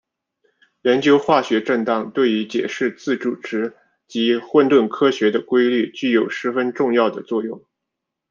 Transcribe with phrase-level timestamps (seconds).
[0.81, 3.75] 研究化学振荡对于解释自组织
[4.07, 7.63] 及混沌科学的规律具有十分重要的作用。